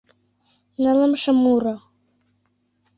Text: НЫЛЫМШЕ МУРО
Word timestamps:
НЫЛЫМШЕ 0.81 1.31
МУРО 1.41 1.75